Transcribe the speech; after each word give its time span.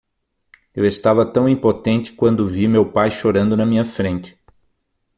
Eu 0.75 0.83
estava 0.83 1.27
tão 1.31 1.47
impotente 1.47 2.11
quando 2.13 2.49
vi 2.49 2.67
meu 2.67 2.91
pai 2.91 3.11
chorando 3.11 3.55
na 3.55 3.67
minha 3.67 3.85
frente. 3.85 4.35